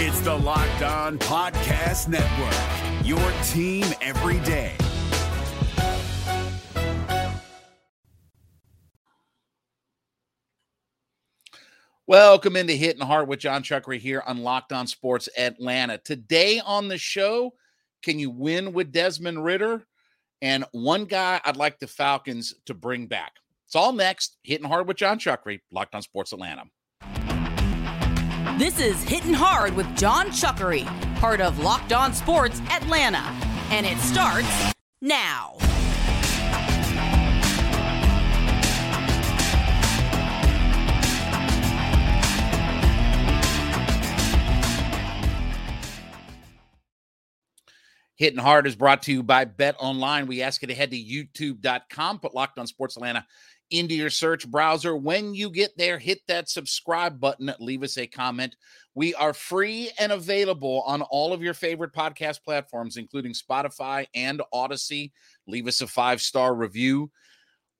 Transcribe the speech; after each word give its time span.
It's 0.00 0.20
the 0.20 0.32
Locked 0.32 0.82
On 0.82 1.18
Podcast 1.18 2.06
Network, 2.06 3.04
your 3.04 3.18
team 3.48 3.84
every 4.00 4.38
day. 4.46 4.76
Welcome 12.06 12.54
into 12.54 12.74
Hitting 12.74 13.04
Hard 13.04 13.26
with 13.26 13.40
Jon 13.40 13.64
Chuckery 13.64 13.98
here 13.98 14.22
on 14.24 14.38
Locked 14.44 14.72
On 14.72 14.86
Sports 14.86 15.28
Atlanta. 15.36 15.98
Today 15.98 16.60
on 16.64 16.86
the 16.86 16.96
show, 16.96 17.54
can 18.04 18.20
you 18.20 18.30
win 18.30 18.72
with 18.72 18.92
Desmond 18.92 19.42
Ridder? 19.42 19.84
And 20.40 20.64
one 20.70 21.06
guy 21.06 21.40
I'd 21.44 21.56
like 21.56 21.80
the 21.80 21.88
Falcons 21.88 22.54
to 22.66 22.74
bring 22.74 23.08
back. 23.08 23.32
It's 23.66 23.74
all 23.74 23.92
next. 23.92 24.36
Hitting 24.44 24.68
Hard 24.68 24.86
with 24.86 24.98
Jon 24.98 25.18
Chuckery, 25.18 25.58
Locked 25.72 25.96
On 25.96 26.02
Sports 26.02 26.32
Atlanta. 26.32 26.62
This 28.58 28.80
is 28.80 29.00
Hitting 29.04 29.34
Hard 29.34 29.76
with 29.76 29.86
Jon 29.96 30.30
Chuckery, 30.30 30.84
part 31.20 31.40
of 31.40 31.60
Locked 31.60 31.92
On 31.92 32.12
Sports 32.12 32.60
Atlanta. 32.72 33.22
And 33.70 33.86
it 33.86 33.96
starts 33.98 34.74
now. 35.00 35.54
Hitting 48.16 48.40
Hard 48.40 48.66
is 48.66 48.74
brought 48.74 49.02
to 49.02 49.12
you 49.12 49.22
by 49.22 49.44
Bet 49.44 49.76
Online. 49.78 50.26
We 50.26 50.42
ask 50.42 50.62
you 50.62 50.66
to 50.66 50.74
head 50.74 50.90
to 50.90 50.96
youtube.com, 50.96 52.18
put 52.18 52.34
Locked 52.34 52.58
on 52.58 52.66
Sports 52.66 52.96
Atlanta 52.96 53.24
into 53.70 53.94
your 53.94 54.10
search 54.10 54.48
browser. 54.48 54.96
When 54.96 55.34
you 55.34 55.50
get 55.50 55.76
there, 55.76 55.98
hit 55.98 56.20
that 56.28 56.48
subscribe 56.48 57.20
button, 57.20 57.52
leave 57.60 57.82
us 57.82 57.98
a 57.98 58.06
comment. 58.06 58.56
We 58.94 59.14
are 59.14 59.32
free 59.32 59.90
and 59.98 60.12
available 60.12 60.82
on 60.86 61.02
all 61.02 61.32
of 61.32 61.42
your 61.42 61.54
favorite 61.54 61.92
podcast 61.92 62.42
platforms, 62.42 62.96
including 62.96 63.32
Spotify 63.32 64.06
and 64.14 64.42
Audacy. 64.52 65.12
Leave 65.46 65.68
us 65.68 65.80
a 65.80 65.86
five 65.86 66.20
star 66.20 66.54
review. 66.54 67.10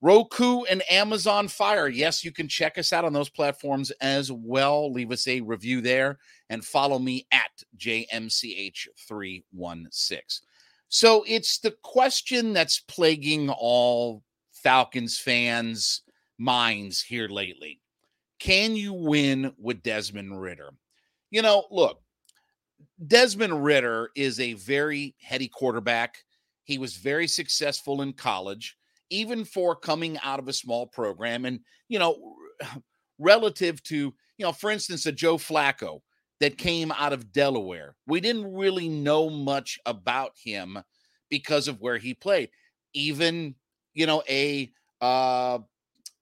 Roku 0.00 0.62
and 0.64 0.82
Amazon 0.88 1.48
Fire. 1.48 1.88
Yes, 1.88 2.24
you 2.24 2.30
can 2.30 2.46
check 2.46 2.78
us 2.78 2.92
out 2.92 3.04
on 3.04 3.12
those 3.12 3.28
platforms 3.28 3.90
as 4.00 4.30
well. 4.30 4.92
Leave 4.92 5.10
us 5.10 5.26
a 5.26 5.40
review 5.40 5.80
there 5.80 6.18
and 6.50 6.64
follow 6.64 7.00
me 7.00 7.26
at 7.32 7.50
JMCH316. 7.78 10.40
So 10.88 11.24
it's 11.26 11.58
the 11.58 11.74
question 11.82 12.52
that's 12.52 12.78
plaguing 12.78 13.50
all 13.50 14.22
Falcons 14.62 15.18
fans' 15.18 16.02
minds 16.38 17.02
here 17.02 17.28
lately. 17.28 17.80
Can 18.38 18.76
you 18.76 18.92
win 18.92 19.52
with 19.58 19.82
Desmond 19.82 20.40
Ridder? 20.40 20.70
You 21.30 21.42
know, 21.42 21.66
look, 21.70 22.00
Desmond 23.06 23.64
Ridder 23.64 24.10
is 24.14 24.40
a 24.40 24.54
very 24.54 25.14
heady 25.20 25.48
quarterback. 25.48 26.18
He 26.64 26.78
was 26.78 26.96
very 26.96 27.26
successful 27.26 28.02
in 28.02 28.12
college 28.12 28.78
even 29.10 29.44
for 29.44 29.74
coming 29.74 30.18
out 30.22 30.38
of 30.38 30.48
a 30.48 30.52
small 30.52 30.86
program. 30.86 31.44
And, 31.44 31.60
you 31.88 31.98
know, 31.98 32.36
relative 33.18 33.82
to, 33.84 33.96
you 33.96 34.44
know, 34.44 34.52
for 34.52 34.70
instance, 34.70 35.06
a 35.06 35.12
Joe 35.12 35.36
Flacco 35.36 36.00
that 36.40 36.58
came 36.58 36.92
out 36.92 37.12
of 37.12 37.32
Delaware, 37.32 37.96
we 38.06 38.20
didn't 38.20 38.52
really 38.52 38.88
know 38.88 39.28
much 39.28 39.78
about 39.86 40.32
him 40.42 40.78
because 41.30 41.68
of 41.68 41.80
where 41.80 41.98
he 41.98 42.14
played. 42.14 42.50
Even, 42.94 43.54
you 43.94 44.06
know, 44.06 44.22
a 44.28 44.70
uh, 45.00 45.58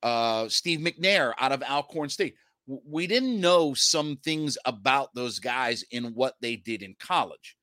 uh, 0.02 0.48
Steve 0.48 0.80
McNair 0.80 1.32
out 1.38 1.52
of 1.52 1.62
Alcorn 1.62 2.08
State. 2.08 2.34
We 2.66 3.06
didn't 3.06 3.40
know 3.40 3.74
some 3.74 4.16
things 4.16 4.58
about 4.64 5.14
those 5.14 5.38
guys 5.38 5.84
in 5.90 6.14
what 6.14 6.34
they 6.40 6.56
did 6.56 6.82
in 6.82 6.96
college. 6.98 7.56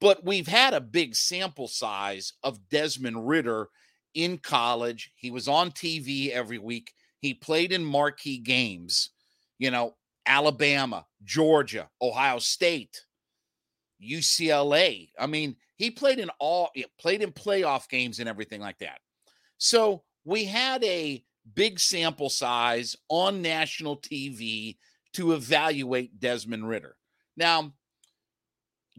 But 0.00 0.24
we've 0.24 0.46
had 0.46 0.72
a 0.72 0.80
big 0.80 1.14
sample 1.14 1.68
size 1.68 2.32
of 2.42 2.68
Desmond 2.70 3.28
Ridder 3.28 3.68
in 4.14 4.38
college. 4.38 5.12
He 5.14 5.30
was 5.30 5.48
on 5.48 5.70
TV 5.70 6.30
every 6.30 6.58
week. 6.58 6.92
He 7.20 7.34
played 7.34 7.72
in 7.72 7.84
marquee 7.84 8.38
games, 8.38 9.10
you 9.58 9.70
know, 9.70 9.94
Alabama, 10.26 11.06
Georgia, 11.24 11.88
Ohio 12.00 12.38
State, 12.38 13.04
UCLA. 14.02 15.10
I 15.18 15.26
mean, 15.26 15.56
he 15.82 15.90
played 15.90 16.20
in 16.20 16.30
all 16.38 16.70
played 17.00 17.22
in 17.22 17.32
playoff 17.32 17.88
games 17.88 18.20
and 18.20 18.28
everything 18.28 18.60
like 18.60 18.78
that. 18.78 19.00
So 19.58 20.04
we 20.24 20.44
had 20.44 20.84
a 20.84 21.24
big 21.56 21.80
sample 21.80 22.30
size 22.30 22.94
on 23.08 23.42
national 23.42 23.96
TV 23.96 24.76
to 25.14 25.32
evaluate 25.32 26.20
Desmond 26.20 26.68
Ridder. 26.68 26.94
Now, 27.36 27.72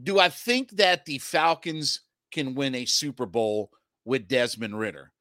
do 0.01 0.19
I 0.19 0.27
think 0.27 0.71
that 0.71 1.05
the 1.05 1.19
Falcons 1.19 2.01
can 2.33 2.53
win 2.53 2.75
a 2.75 2.83
Super 2.83 3.25
Bowl 3.25 3.71
with 4.03 4.27
Desmond 4.27 4.77
Ridder? 4.77 5.13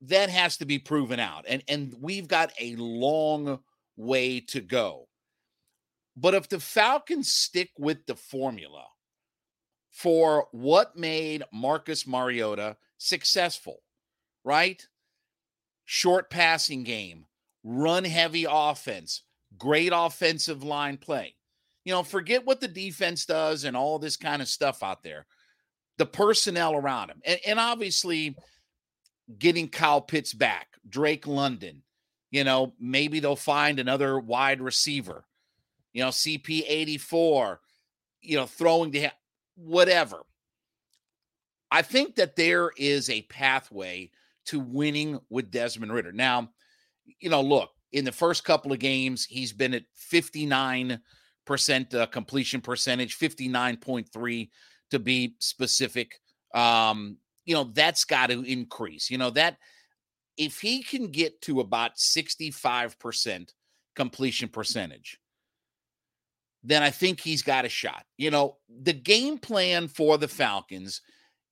That 0.00 0.30
has 0.30 0.56
to 0.56 0.64
be 0.64 0.80
proven 0.80 1.20
out. 1.20 1.44
And, 1.46 1.62
and 1.68 1.94
we've 2.00 2.26
got 2.26 2.50
a 2.58 2.74
long 2.74 3.60
way 3.96 4.40
to 4.48 4.60
go. 4.60 5.06
But 6.16 6.34
if 6.34 6.48
the 6.48 6.58
Falcons 6.58 7.32
stick 7.32 7.70
with 7.78 8.04
the 8.06 8.16
formula 8.16 8.86
for 9.92 10.48
what 10.50 10.96
made 10.96 11.44
Marcus 11.52 12.06
Mariota 12.06 12.76
successful, 12.98 13.82
right? 14.42 14.84
Short 15.84 16.30
passing 16.30 16.82
game, 16.82 17.26
run 17.62 18.04
heavy 18.04 18.46
offense, 18.48 19.22
great 19.56 19.92
offensive 19.94 20.64
line 20.64 20.96
play. 20.96 21.36
You 21.84 21.92
know, 21.92 22.02
forget 22.02 22.44
what 22.44 22.60
the 22.60 22.68
defense 22.68 23.26
does 23.26 23.64
and 23.64 23.76
all 23.76 23.98
this 23.98 24.16
kind 24.16 24.42
of 24.42 24.48
stuff 24.48 24.82
out 24.82 25.02
there 25.02 25.26
the 25.98 26.06
personnel 26.06 26.74
around 26.74 27.10
him. 27.10 27.20
And, 27.24 27.38
and 27.46 27.60
obviously, 27.60 28.36
getting 29.38 29.68
Kyle 29.68 30.00
Pitts 30.00 30.32
back, 30.32 30.68
Drake 30.88 31.26
London, 31.26 31.82
you 32.30 32.44
know, 32.44 32.72
maybe 32.80 33.20
they'll 33.20 33.36
find 33.36 33.78
another 33.78 34.18
wide 34.18 34.60
receiver, 34.60 35.24
you 35.92 36.02
know, 36.02 36.08
CP84, 36.08 37.58
you 38.22 38.36
know, 38.36 38.46
throwing 38.46 38.92
to 38.92 39.00
him, 39.00 39.10
whatever. 39.56 40.22
I 41.70 41.82
think 41.82 42.16
that 42.16 42.36
there 42.36 42.70
is 42.76 43.08
a 43.08 43.22
pathway 43.22 44.10
to 44.46 44.60
winning 44.60 45.20
with 45.30 45.50
Desmond 45.50 45.92
Ridder. 45.92 46.12
Now, 46.12 46.50
you 47.20 47.30
know, 47.30 47.40
look, 47.40 47.70
in 47.92 48.04
the 48.04 48.12
first 48.12 48.44
couple 48.44 48.72
of 48.72 48.78
games, 48.78 49.24
he's 49.24 49.52
been 49.52 49.74
at 49.74 49.84
59% 50.12 51.00
uh, 51.94 52.06
completion 52.06 52.60
percentage, 52.60 53.18
59.3 53.18 54.50
to 54.90 54.98
be 54.98 55.36
specific. 55.38 56.20
Um, 56.54 57.18
you 57.44 57.54
know, 57.54 57.64
that's 57.64 58.04
got 58.04 58.28
to 58.28 58.42
increase. 58.42 59.10
You 59.10 59.18
know, 59.18 59.30
that 59.30 59.56
if 60.36 60.60
he 60.60 60.82
can 60.82 61.08
get 61.10 61.40
to 61.42 61.60
about 61.60 61.96
65% 61.96 63.48
completion 63.94 64.48
percentage, 64.48 65.18
then 66.64 66.82
I 66.82 66.90
think 66.90 67.20
he's 67.20 67.42
got 67.42 67.64
a 67.64 67.68
shot. 67.68 68.04
You 68.16 68.30
know, 68.30 68.58
the 68.68 68.92
game 68.92 69.38
plan 69.38 69.88
for 69.88 70.18
the 70.18 70.28
Falcons 70.28 71.00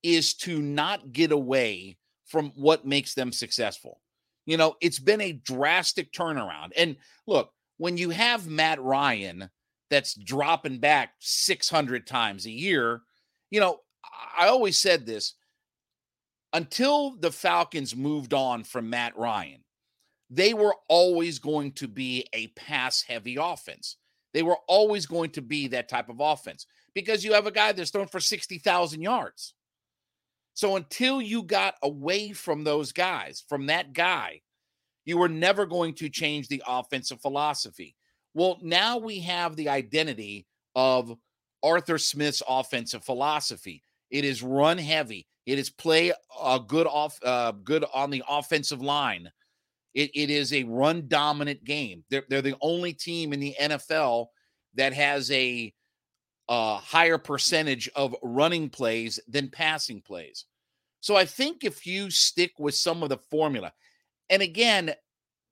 is 0.03 0.35
to 0.35 0.63
not 0.63 1.13
get 1.13 1.33
away 1.33 1.99
from 2.27 2.53
what 2.55 2.87
makes 2.87 3.15
them 3.15 3.33
successful. 3.33 4.01
You 4.47 4.57
know, 4.57 4.77
it's 4.81 4.99
been 4.99 5.21
a 5.21 5.33
drastic 5.33 6.13
turnaround. 6.13 6.71
And 6.77 6.97
look, 7.27 7.53
when 7.77 7.97
you 7.97 8.11
have 8.11 8.47
Matt 8.47 8.81
Ryan 8.81 9.51
that's 9.91 10.15
dropping 10.15 10.79
back 10.79 11.11
600 11.19 12.07
times 12.07 12.47
a 12.47 12.51
year, 12.51 13.03
you 13.51 13.61
know, 13.61 13.81
I 14.39 14.47
always 14.47 14.77
said 14.77 15.07
this 15.07 15.35
until 16.53 17.17
the 17.17 17.31
Falcons 17.31 17.95
moved 17.95 18.35
on 18.35 18.65
from 18.65 18.91
Matt 18.91 19.17
Ryan, 19.17 19.65
they 20.31 20.55
were 20.55 20.75
always 20.89 21.39
going 21.39 21.73
to 21.73 21.89
be 21.89 22.27
a 22.33 22.49
pass 22.49 23.03
heavy 23.03 23.37
offense. 23.37 23.97
They 24.33 24.43
were 24.43 24.59
always 24.69 25.07
going 25.07 25.31
to 25.31 25.43
be 25.43 25.69
that 25.69 25.89
type 25.89 26.09
of 26.09 26.21
offense 26.21 26.67
because 26.95 27.25
you 27.25 27.33
have 27.33 27.47
a 27.47 27.53
guy 27.53 27.73
that's 27.73 27.91
thrown 27.91 28.07
for 28.07 28.21
60,000 28.21 29.03
yards. 29.03 29.55
So 30.55 30.77
until 30.77 31.21
you 31.21 31.43
got 31.43 31.75
away 31.83 32.33
from 32.33 32.65
those 32.65 32.93
guys, 32.93 33.45
from 33.49 33.67
that 33.67 33.93
guy, 33.93 34.43
you 35.05 35.19
were 35.19 35.29
never 35.29 35.67
going 35.67 35.95
to 35.95 36.09
change 36.09 36.49
the 36.49 36.63
offensive 36.67 37.21
philosophy. 37.21 37.97
Well, 38.35 38.59
now 38.63 38.99
we 38.99 39.21
have 39.21 39.57
the 39.57 39.69
identity 39.69 40.47
of 40.75 41.17
Arthur 41.63 41.99
Smith's 41.99 42.43
offensive 42.49 43.05
philosophy. 43.05 43.83
It 44.11 44.25
is 44.25 44.43
run 44.43 44.79
heavy. 44.79 45.27
It 45.47 45.59
is 45.59 45.71
play 45.71 46.13
uh, 46.39 46.59
good 46.59 46.87
off, 46.87 47.19
uh, 47.25 47.53
good 47.53 47.85
on 47.95 48.11
the 48.11 48.23
offensive 48.29 48.83
line. 48.83 49.31
It, 49.95 50.11
it 50.15 50.31
is 50.31 50.53
a 50.53 50.65
run 50.65 51.09
dominant 51.09 51.65
game. 51.65 52.05
They're, 52.11 52.25
they're 52.29 52.43
the 52.43 52.57
only 52.61 52.93
team 52.93 53.33
in 53.33 53.41
the 53.41 53.57
NFL 53.61 54.27
that 54.75 54.93
has 54.93 55.31
a 55.31 55.73
uh, 56.49 56.77
higher 56.79 57.19
percentage 57.19 57.89
of 57.95 58.15
running 58.23 58.71
plays 58.71 59.21
than 59.29 59.49
passing 59.49 60.01
plays. 60.01 60.47
So 61.01 61.17
I 61.17 61.25
think 61.25 61.65
if 61.65 61.87
you 61.87 62.11
stick 62.11 62.53
with 62.59 62.75
some 62.75 63.03
of 63.03 63.09
the 63.09 63.19
formula, 63.31 63.73
and 64.29 64.43
again, 64.43 64.95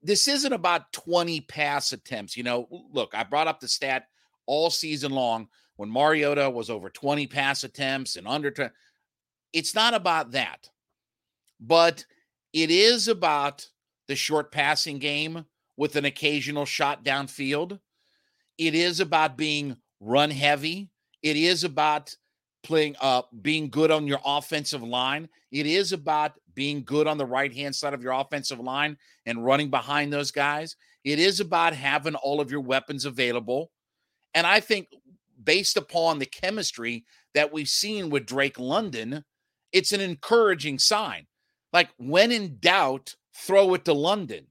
this 0.02 0.28
isn't 0.28 0.52
about 0.52 0.92
20 0.92 1.40
pass 1.42 1.92
attempts. 1.92 2.36
You 2.36 2.44
know, 2.44 2.68
look, 2.92 3.14
I 3.14 3.24
brought 3.24 3.48
up 3.48 3.60
the 3.60 3.68
stat 3.68 4.06
all 4.46 4.70
season 4.70 5.12
long 5.12 5.48
when 5.76 5.90
Mariota 5.90 6.50
was 6.50 6.70
over 6.70 6.90
20 6.90 7.26
pass 7.26 7.64
attempts 7.64 8.16
and 8.16 8.26
under. 8.28 8.50
T- 8.50 8.66
it's 9.52 9.74
not 9.74 9.94
about 9.94 10.32
that, 10.32 10.68
but 11.60 12.04
it 12.52 12.70
is 12.70 13.08
about 13.08 13.66
the 14.08 14.16
short 14.16 14.50
passing 14.50 14.98
game 14.98 15.44
with 15.76 15.96
an 15.96 16.04
occasional 16.04 16.64
shot 16.64 17.04
downfield. 17.04 17.78
It 18.56 18.74
is 18.74 19.00
about 19.00 19.36
being 19.36 19.76
run 20.00 20.30
heavy. 20.30 20.90
It 21.22 21.36
is 21.36 21.64
about 21.64 22.14
playing 22.64 22.96
uh 23.00 23.22
being 23.40 23.70
good 23.70 23.90
on 23.90 24.06
your 24.06 24.20
offensive 24.24 24.82
line. 24.82 25.28
It 25.52 25.66
is 25.66 25.92
about 25.92 26.32
being 26.54 26.82
good 26.82 27.06
on 27.06 27.18
the 27.18 27.26
right 27.26 27.54
hand 27.54 27.74
side 27.74 27.94
of 27.94 28.02
your 28.02 28.12
offensive 28.12 28.58
line 28.58 28.96
and 29.26 29.44
running 29.44 29.70
behind 29.70 30.12
those 30.12 30.32
guys. 30.32 30.74
It 31.04 31.20
is 31.20 31.38
about 31.38 31.72
having 31.72 32.16
all 32.16 32.40
of 32.40 32.50
your 32.50 32.60
weapons 32.60 33.04
available. 33.04 33.70
And 34.34 34.46
I 34.46 34.58
think 34.60 34.88
based 35.42 35.76
upon 35.76 36.18
the 36.18 36.26
chemistry 36.26 37.04
that 37.34 37.52
we've 37.52 37.68
seen 37.68 38.10
with 38.10 38.26
Drake 38.26 38.58
London, 38.58 39.24
it's 39.72 39.92
an 39.92 40.00
encouraging 40.00 40.78
sign. 40.78 41.26
Like 41.72 41.90
when 41.96 42.32
in 42.32 42.58
doubt, 42.58 43.14
throw 43.38 43.74
it 43.74 43.84
to 43.86 43.92
London. 43.92 44.46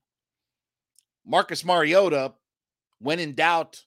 Marcus 1.25 1.65
Mariota, 1.65 2.33
when 2.99 3.19
in 3.19 3.35
doubt, 3.35 3.83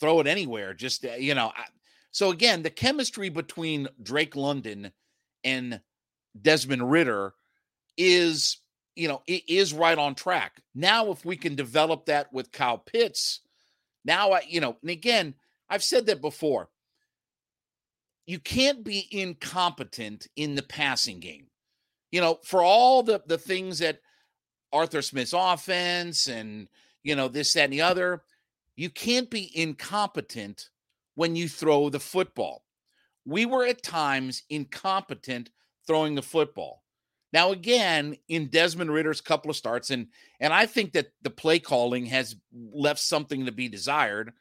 throw 0.00 0.20
it 0.20 0.26
anywhere. 0.26 0.74
Just, 0.74 1.04
uh, 1.04 1.14
you 1.14 1.34
know. 1.34 1.52
So 2.10 2.30
again, 2.30 2.62
the 2.62 2.70
chemistry 2.70 3.28
between 3.28 3.88
Drake 4.02 4.34
London 4.34 4.92
and 5.44 5.80
Desmond 6.40 6.90
Ridder 6.90 7.34
is, 7.96 8.58
you 8.96 9.08
know, 9.08 9.22
it 9.26 9.42
is 9.48 9.72
right 9.72 9.96
on 9.96 10.14
track. 10.14 10.62
Now, 10.74 11.10
if 11.10 11.24
we 11.24 11.36
can 11.36 11.54
develop 11.54 12.06
that 12.06 12.32
with 12.32 12.52
Kyle 12.52 12.78
Pitts, 12.78 13.40
now 14.04 14.32
I, 14.32 14.42
you 14.48 14.60
know, 14.60 14.76
and 14.82 14.90
again, 14.90 15.34
I've 15.70 15.84
said 15.84 16.06
that 16.06 16.20
before. 16.20 16.70
You 18.26 18.38
can't 18.38 18.84
be 18.84 19.06
incompetent 19.10 20.26
in 20.36 20.54
the 20.54 20.62
passing 20.62 21.20
game. 21.20 21.46
You 22.10 22.20
know, 22.20 22.38
for 22.42 22.62
all 22.62 23.02
the 23.02 23.22
the 23.26 23.38
things 23.38 23.78
that 23.78 24.00
Arthur 24.72 25.02
Smith's 25.02 25.34
offense 25.36 26.28
and 26.28 26.68
you 27.02 27.16
know 27.16 27.28
this 27.28 27.52
that 27.54 27.64
and 27.64 27.72
the 27.72 27.82
other, 27.82 28.22
you 28.76 28.90
can't 28.90 29.30
be 29.30 29.50
incompetent 29.54 30.70
when 31.14 31.36
you 31.36 31.48
throw 31.48 31.88
the 31.88 32.00
football. 32.00 32.64
We 33.24 33.46
were 33.46 33.66
at 33.66 33.82
times 33.82 34.42
incompetent 34.48 35.50
throwing 35.86 36.14
the 36.14 36.22
football. 36.22 36.82
Now, 37.32 37.52
again, 37.52 38.16
in 38.28 38.46
Desmond 38.46 38.90
Ridder's 38.90 39.20
couple 39.20 39.50
of 39.50 39.56
starts, 39.56 39.90
and 39.90 40.08
and 40.40 40.52
I 40.52 40.66
think 40.66 40.92
that 40.92 41.12
the 41.22 41.30
play 41.30 41.58
calling 41.58 42.06
has 42.06 42.36
left 42.52 43.00
something 43.00 43.46
to 43.46 43.52
be 43.52 43.68
desired. 43.68 44.32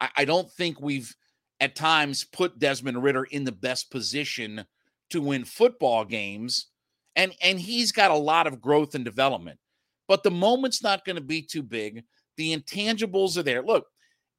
I, 0.00 0.10
I 0.18 0.24
don't 0.24 0.50
think 0.50 0.80
we've 0.80 1.14
at 1.60 1.74
times 1.74 2.24
put 2.24 2.58
Desmond 2.58 3.02
Ridder 3.02 3.24
in 3.24 3.44
the 3.44 3.52
best 3.52 3.90
position 3.90 4.66
to 5.10 5.20
win 5.20 5.44
football 5.44 6.04
games. 6.04 6.66
And 7.14 7.32
and 7.42 7.58
he's 7.58 7.92
got 7.92 8.10
a 8.10 8.16
lot 8.16 8.46
of 8.46 8.60
growth 8.60 8.94
and 8.94 9.04
development. 9.04 9.58
But 10.08 10.22
the 10.22 10.30
moment's 10.30 10.82
not 10.82 11.04
going 11.04 11.16
to 11.16 11.22
be 11.22 11.42
too 11.42 11.62
big. 11.62 12.04
The 12.36 12.56
intangibles 12.56 13.36
are 13.36 13.42
there. 13.42 13.62
Look, 13.62 13.86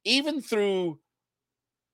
even 0.04 0.40
through 0.40 0.98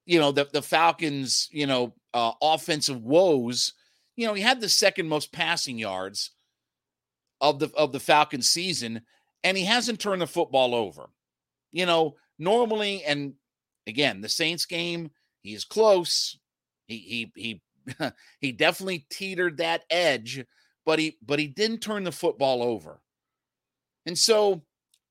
you 0.07 0.21
know 0.21 0.33
the 0.33 0.49
the 0.53 0.63
Falcons, 0.63 1.49
you 1.51 1.67
know, 1.67 1.95
uh, 2.13 2.33
offensive 2.43 3.03
woes, 3.03 3.73
you 4.17 4.27
know, 4.27 4.35
he 4.35 4.43
had 4.43 4.61
the 4.61 4.69
second 4.69 5.09
most 5.09 5.33
passing 5.33 5.79
yards 5.79 6.31
of 7.41 7.59
the 7.59 7.71
of 7.77 7.93
the 7.93 8.01
Falcons 8.01 8.51
season, 8.51 9.03
and 9.43 9.57
he 9.57 9.65
hasn't 9.65 10.01
turned 10.01 10.23
the 10.23 10.27
football 10.27 10.75
over. 10.75 11.09
You 11.73 11.87
know, 11.87 12.17
normally, 12.39 13.03
and 13.05 13.35
again, 13.87 14.21
the 14.21 14.29
Saints 14.29 14.67
game, 14.67 15.11
he 15.41 15.55
is 15.55 15.65
close. 15.65 16.39
He 16.87 17.31
he 17.35 17.61
he 17.97 18.11
he 18.41 18.53
definitely 18.53 19.07
teetered 19.11 19.59
that 19.59 19.85
edge, 19.91 20.45
but 20.85 20.99
he 20.99 21.17
but 21.25 21.39
he 21.39 21.49
didn't 21.49 21.81
turn 21.81 22.05
the 22.05 22.13
football 22.13 22.63
over. 22.63 23.01
And 24.07 24.19
so 24.19 24.63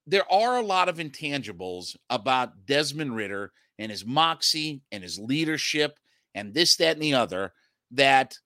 there 0.05 0.29
are 0.31 0.57
a 0.57 0.65
lot 0.65 0.89
of 0.89 0.97
intangibles 0.97 1.95
about 2.09 2.65
Desmond 2.65 3.15
Ridder 3.15 3.51
and 3.79 3.91
his 3.91 4.05
moxie 4.05 4.81
and 4.91 5.03
his 5.03 5.17
leadership 5.17 5.99
and 6.35 6.53
this, 6.53 6.75
that, 6.77 6.95
and 6.95 7.01
the 7.01 7.13
other 7.13 7.53
that 7.91 8.37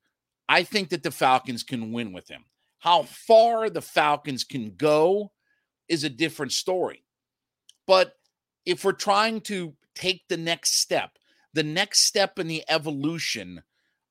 I 0.50 0.64
think 0.64 0.90
that 0.90 1.04
the 1.04 1.12
Falcons 1.12 1.64
can 1.64 1.92
win 1.92 2.14
with 2.14 2.28
him. 2.30 2.46
How 2.80 3.04
far 3.04 3.70
the 3.70 3.82
Falcons 3.82 4.44
can 4.44 4.76
go 4.76 5.32
is 5.90 6.04
a 6.04 6.10
different 6.10 6.52
story. 6.52 7.04
But 7.86 8.14
if 8.66 8.84
we're 8.84 8.92
trying 8.92 9.42
to 9.42 9.74
take 9.96 10.24
the 10.28 10.38
next 10.38 10.80
step, 10.80 11.12
the 11.54 11.64
next 11.64 12.02
step 12.02 12.38
in 12.38 12.48
the 12.48 12.64
evolution 12.70 13.64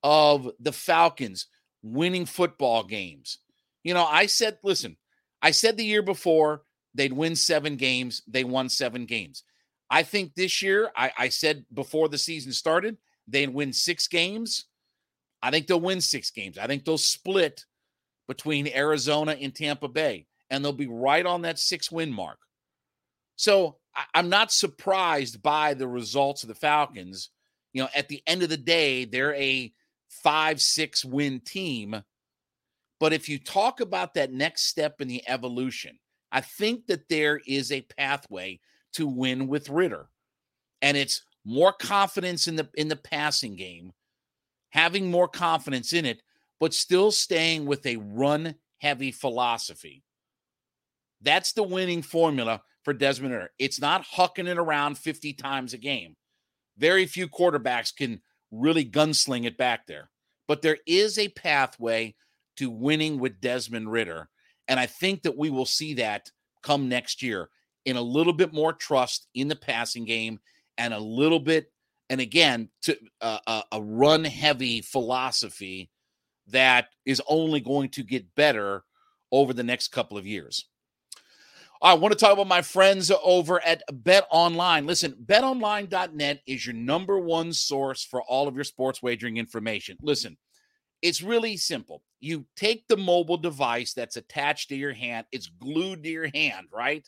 of 0.02 0.50
the 0.58 0.72
Falcons 0.72 1.46
winning 1.82 2.26
football 2.26 2.82
games, 2.82 3.38
you 3.84 3.94
know, 3.94 4.04
I 4.04 4.26
said, 4.26 4.58
listen, 4.64 4.96
I 5.42 5.50
said 5.50 5.76
the 5.76 5.84
year 5.84 6.02
before 6.02 6.62
they'd 6.94 7.12
win 7.12 7.36
seven 7.36 7.76
games, 7.76 8.22
they 8.26 8.44
won 8.44 8.68
seven 8.68 9.06
games. 9.06 9.42
I 9.90 10.02
think 10.02 10.34
this 10.34 10.62
year, 10.62 10.90
I, 10.96 11.12
I 11.16 11.28
said 11.28 11.64
before 11.72 12.08
the 12.08 12.18
season 12.18 12.52
started, 12.52 12.96
they'd 13.28 13.52
win 13.52 13.72
six 13.72 14.08
games. 14.08 14.66
I 15.42 15.50
think 15.50 15.66
they'll 15.66 15.80
win 15.80 16.00
six 16.00 16.30
games. 16.30 16.58
I 16.58 16.66
think 16.66 16.84
they'll 16.84 16.98
split 16.98 17.64
between 18.26 18.68
Arizona 18.68 19.36
and 19.40 19.54
Tampa 19.54 19.88
Bay, 19.88 20.26
and 20.50 20.64
they'll 20.64 20.72
be 20.72 20.88
right 20.88 21.24
on 21.24 21.42
that 21.42 21.58
six 21.58 21.90
win 21.90 22.12
mark. 22.12 22.38
So 23.36 23.76
I, 23.94 24.18
am 24.18 24.28
not 24.28 24.50
surprised 24.50 25.42
by 25.42 25.74
the 25.74 25.86
results 25.86 26.42
of 26.42 26.48
the 26.48 26.54
Falcons. 26.54 27.30
You 27.72 27.82
know, 27.82 27.88
at 27.94 28.08
the 28.08 28.22
end 28.26 28.42
of 28.42 28.48
the 28.48 28.56
day, 28.56 29.04
they're 29.04 29.34
a 29.34 29.72
five, 30.08 30.60
six 30.60 31.04
win 31.04 31.40
team. 31.40 32.02
But 32.98 33.12
if 33.12 33.28
you 33.28 33.38
talk 33.38 33.80
about 33.80 34.14
that 34.14 34.32
next 34.32 34.62
step 34.64 35.00
in 35.00 35.08
the 35.08 35.22
evolution, 35.28 35.98
I 36.32 36.40
think 36.40 36.86
that 36.86 37.08
there 37.08 37.40
is 37.46 37.70
a 37.70 37.82
pathway 37.82 38.60
to 38.94 39.06
win 39.06 39.48
with 39.48 39.68
Ridder. 39.68 40.08
And 40.82 40.96
it's 40.96 41.22
more 41.44 41.72
confidence 41.72 42.48
in 42.48 42.56
the 42.56 42.68
in 42.74 42.88
the 42.88 42.96
passing 42.96 43.56
game 43.56 43.92
having 44.70 45.10
more 45.10 45.28
confidence 45.28 45.94
in 45.94 46.04
it, 46.04 46.20
but 46.60 46.74
still 46.74 47.10
staying 47.10 47.64
with 47.64 47.84
a 47.86 47.96
run 47.96 48.54
heavy 48.78 49.10
philosophy. 49.10 50.02
That's 51.22 51.52
the 51.52 51.62
winning 51.62 52.02
formula 52.02 52.60
for 52.82 52.92
Desmond 52.92 53.32
Ridder. 53.32 53.50
It's 53.58 53.80
not 53.80 54.04
hucking 54.04 54.48
it 54.48 54.58
around 54.58 54.98
50 54.98 55.32
times 55.32 55.72
a 55.72 55.78
game. 55.78 56.14
Very 56.76 57.06
few 57.06 57.26
quarterbacks 57.26 57.94
can 57.94 58.20
really 58.50 58.84
gunsling 58.84 59.46
it 59.46 59.56
back 59.56 59.86
there. 59.86 60.10
But 60.46 60.60
there 60.60 60.78
is 60.86 61.18
a 61.18 61.28
pathway 61.28 62.14
to 62.56 62.70
winning 62.70 63.18
with 63.18 63.40
Desmond 63.40 63.90
Ridder. 63.90 64.28
And 64.68 64.80
I 64.80 64.86
think 64.86 65.22
that 65.22 65.36
we 65.36 65.50
will 65.50 65.66
see 65.66 65.94
that 65.94 66.30
come 66.62 66.88
next 66.88 67.22
year 67.22 67.50
in 67.84 67.96
a 67.96 68.02
little 68.02 68.32
bit 68.32 68.52
more 68.52 68.72
trust 68.72 69.28
in 69.34 69.48
the 69.48 69.56
passing 69.56 70.04
game 70.04 70.40
and 70.76 70.92
a 70.92 70.98
little 70.98 71.40
bit 71.40 71.72
and 72.10 72.20
again 72.20 72.68
to 72.82 72.96
uh, 73.20 73.38
a, 73.46 73.62
a 73.72 73.82
run 73.82 74.24
heavy 74.24 74.80
philosophy 74.80 75.90
that 76.48 76.88
is 77.04 77.22
only 77.28 77.60
going 77.60 77.88
to 77.90 78.02
get 78.02 78.34
better 78.34 78.84
over 79.32 79.52
the 79.52 79.64
next 79.64 79.88
couple 79.88 80.16
of 80.16 80.26
years. 80.26 80.66
I 81.82 81.94
want 81.94 82.12
to 82.12 82.18
talk 82.18 82.32
about 82.32 82.46
my 82.46 82.62
friends 82.62 83.12
over 83.22 83.62
at 83.64 83.82
Bet 83.92 84.26
Online. 84.30 84.86
Listen, 84.86 85.14
betonline.net 85.26 86.40
is 86.46 86.66
your 86.66 86.74
number 86.74 87.18
one 87.18 87.52
source 87.52 88.02
for 88.02 88.22
all 88.22 88.48
of 88.48 88.54
your 88.54 88.64
sports 88.64 89.02
wagering 89.02 89.36
information. 89.36 89.98
Listen, 90.00 90.38
it's 91.02 91.22
really 91.22 91.56
simple. 91.56 92.02
You 92.20 92.46
take 92.56 92.88
the 92.88 92.96
mobile 92.96 93.36
device 93.36 93.92
that's 93.92 94.16
attached 94.16 94.68
to 94.70 94.76
your 94.76 94.92
hand, 94.92 95.26
it's 95.32 95.48
glued 95.48 96.02
to 96.02 96.08
your 96.08 96.30
hand, 96.34 96.66
right? 96.72 97.06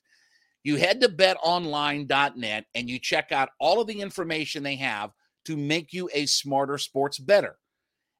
You 0.62 0.76
head 0.76 1.00
to 1.00 1.08
betonline.net 1.08 2.66
and 2.74 2.90
you 2.90 2.98
check 2.98 3.32
out 3.32 3.50
all 3.58 3.80
of 3.80 3.86
the 3.86 4.00
information 4.00 4.62
they 4.62 4.76
have 4.76 5.12
to 5.46 5.56
make 5.56 5.92
you 5.92 6.10
a 6.12 6.26
smarter 6.26 6.78
sports 6.78 7.18
better. 7.18 7.56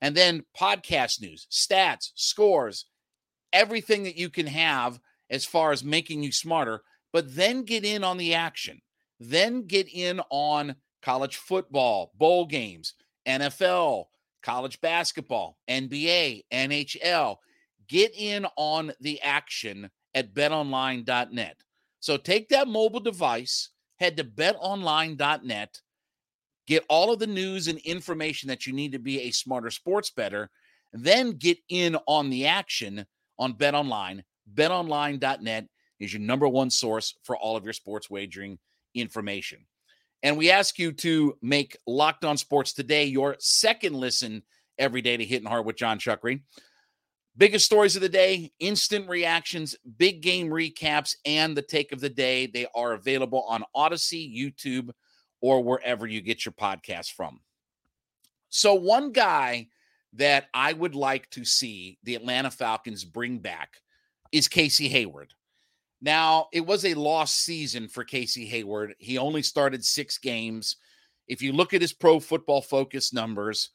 And 0.01 0.17
then 0.17 0.45
podcast 0.59 1.21
news, 1.21 1.47
stats, 1.51 2.11
scores, 2.15 2.87
everything 3.53 4.05
that 4.05 4.17
you 4.17 4.31
can 4.31 4.47
have 4.47 4.99
as 5.31 5.45
far 5.45 5.73
as 5.73 5.85
making 5.85 6.23
you 6.23 6.33
smarter, 6.33 6.83
but 7.13 7.35
then 7.35 7.65
get 7.65 7.85
in 7.85 8.05
on 8.05 8.17
the 8.17 8.35
action. 8.35 8.81
Then 9.21 9.67
get 9.67 9.89
in 9.93 10.21
on 10.31 10.77
college 11.03 11.37
football, 11.37 12.13
bowl 12.17 12.47
games, 12.47 12.95
NFL, 13.27 14.05
college 14.43 14.81
basketball, 14.81 15.57
NBA, 15.69 16.45
NHL. 16.53 17.37
Get 17.89 18.13
in 18.17 18.47
on 18.57 18.93
the 19.01 19.21
action 19.23 19.91
at 20.15 20.35
betonline.net. 20.35 21.57
So 22.01 22.17
take 22.17 22.49
that 22.51 22.69
mobile 22.69 23.01
device, 23.01 23.71
head 23.97 24.17
to 24.19 24.25
betonline.net, 24.25 25.81
get 26.67 26.85
all 26.89 27.13
of 27.13 27.19
the 27.19 27.27
news 27.27 27.67
and 27.67 27.79
information 27.79 28.49
that 28.49 28.67
you 28.67 28.73
need 28.73 28.93
to 28.93 28.99
be 28.99 29.23
a 29.23 29.31
smarter 29.31 29.71
sports 29.71 30.11
better, 30.11 30.51
then 30.93 31.33
get 31.33 31.59
in 31.69 31.97
on 32.07 32.31
the 32.31 32.47
action 32.47 33.07
on 33.39 33.55
BetOnline. 33.55 34.23
BetOnline.net 34.55 35.67
is 36.01 36.13
your 36.13 36.23
number 36.23 36.49
one 36.49 36.71
source 36.71 37.17
for 37.25 37.37
all 37.37 37.57
of 37.57 37.65
your 37.65 37.73
sports 37.73 38.09
wagering 38.09 38.59
information. 38.95 39.67
And 40.23 40.37
we 40.37 40.51
ask 40.51 40.79
you 40.79 40.93
to 40.93 41.37
make 41.43 41.77
Locked 41.87 42.25
On 42.25 42.37
Sports 42.37 42.73
today 42.73 43.05
your 43.05 43.37
second 43.39 43.95
listen 43.95 44.43
every 44.79 45.01
day 45.01 45.17
to 45.17 45.25
Hitting 45.25 45.49
Hard 45.49 45.65
with 45.65 45.77
Jon 45.77 45.99
Chuckery. 45.99 46.43
Biggest 47.37 47.67
stories 47.67 47.95
of 47.95 48.03
the 48.03 48.09
day, 48.09 48.51
instant 48.59 49.09
reactions, 49.09 49.77
big 49.97 50.23
game 50.23 50.49
recaps, 50.49 51.15
and 51.25 51.57
the 51.57 51.63
take 51.63 51.93
of 51.93 52.01
the 52.01 52.09
day. 52.09 52.47
They 52.47 52.67
are 52.75 52.95
available 52.95 53.45
on 53.49 53.63
Audacy, 53.77 54.37
YouTube, 54.37 54.91
or 55.41 55.63
wherever 55.63 56.05
you 56.05 56.21
get 56.21 56.45
your 56.45 56.53
podcast 56.53 57.13
from. 57.13 57.39
So, 58.49 58.75
one 58.75 59.13
guy 59.13 59.69
that 60.15 60.47
I 60.53 60.73
would 60.73 60.97
like 60.97 61.31
to 61.31 61.45
see 61.45 61.99
the 62.03 62.17
Atlanta 62.17 62.51
Falcons 62.51 63.05
bring 63.05 63.39
back 63.39 63.77
is 64.33 64.49
Casey 64.49 64.89
Hayward. 64.89 65.33
Now, 66.01 66.47
it 66.53 66.65
was 66.65 66.85
a 66.85 66.95
lost 66.95 67.43
season 67.45 67.89
for 67.89 68.05
Casey 68.05 68.47
Hayward. 68.47 68.95
He 68.99 69.19
only 69.19 69.43
started 69.43 69.85
six 69.85 70.19
games. 70.19 70.77
If 71.27 71.43
you 71.43 71.53
look 71.53 71.75
at 71.75 71.83
his 71.83 71.93
pro 71.93 72.21
football 72.21 72.63
focus 72.63 73.13
numbers, 73.13 73.71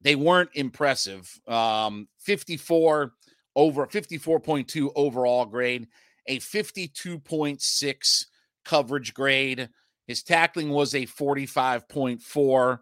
they 0.00 0.16
weren't 0.16 0.50
impressive. 0.54 1.30
Um, 1.46 2.08
54 2.18 3.12
over 3.54 3.86
54.2 3.86 4.90
overall 4.96 5.44
grade, 5.44 5.86
a 6.26 6.38
52.6 6.38 8.26
coverage 8.64 9.14
grade. 9.14 9.68
His 10.06 10.22
tackling 10.22 10.70
was 10.70 10.94
a 10.94 11.06
45.4, 11.06 12.78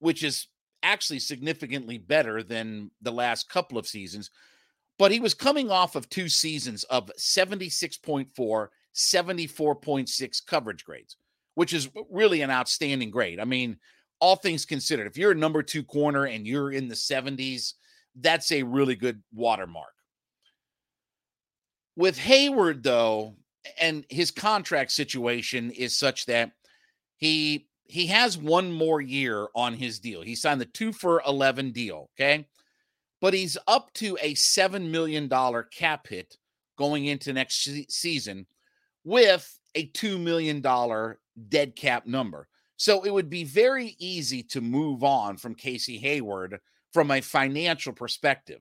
which 0.00 0.22
is 0.22 0.48
actually 0.82 1.20
significantly 1.20 1.98
better 1.98 2.42
than 2.42 2.90
the 3.00 3.12
last 3.12 3.48
couple 3.48 3.78
of 3.78 3.86
seasons. 3.86 4.30
But 4.98 5.10
he 5.10 5.20
was 5.20 5.34
coming 5.34 5.70
off 5.70 5.96
of 5.96 6.08
two 6.08 6.28
seasons 6.28 6.84
of 6.84 7.10
76.4, 7.18 8.68
74.6 8.94 10.46
coverage 10.46 10.84
grades, 10.84 11.16
which 11.54 11.72
is 11.72 11.90
really 12.10 12.42
an 12.42 12.50
outstanding 12.50 13.10
grade. 13.10 13.40
I 13.40 13.44
mean, 13.44 13.78
all 14.20 14.36
things 14.36 14.64
considered, 14.64 15.06
if 15.06 15.18
you're 15.18 15.32
a 15.32 15.36
number 15.36 15.62
two 15.62 15.82
corner 15.82 16.26
and 16.26 16.46
you're 16.46 16.70
in 16.70 16.88
the 16.88 16.94
70s, 16.94 17.72
that's 18.20 18.52
a 18.52 18.62
really 18.62 18.94
good 18.94 19.22
watermark. 19.32 19.92
With 21.96 22.16
Hayward, 22.18 22.82
though, 22.82 23.36
and 23.80 24.04
his 24.08 24.30
contract 24.30 24.92
situation 24.92 25.70
is 25.70 25.96
such 25.96 26.26
that 26.26 26.52
he 27.16 27.68
he 27.86 28.06
has 28.06 28.38
one 28.38 28.72
more 28.72 29.00
year 29.00 29.48
on 29.54 29.74
his 29.74 29.98
deal. 30.00 30.22
He 30.22 30.34
signed 30.34 30.60
the 30.60 30.66
two 30.66 30.92
for 30.92 31.22
11 31.26 31.72
deal. 31.72 32.10
Okay. 32.18 32.46
But 33.24 33.32
he's 33.32 33.56
up 33.66 33.90
to 33.94 34.18
a 34.20 34.34
$7 34.34 34.90
million 34.90 35.30
cap 35.70 36.08
hit 36.08 36.36
going 36.76 37.06
into 37.06 37.32
next 37.32 37.66
season 37.88 38.44
with 39.02 39.58
a 39.74 39.86
$2 39.86 40.20
million 40.20 40.62
dead 41.48 41.74
cap 41.74 42.06
number. 42.06 42.48
So 42.76 43.02
it 43.02 43.10
would 43.10 43.30
be 43.30 43.44
very 43.44 43.96
easy 43.98 44.42
to 44.42 44.60
move 44.60 45.02
on 45.02 45.38
from 45.38 45.54
Casey 45.54 45.96
Hayward 45.96 46.60
from 46.92 47.10
a 47.10 47.22
financial 47.22 47.94
perspective. 47.94 48.60